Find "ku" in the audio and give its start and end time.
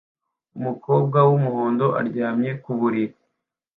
2.63-2.71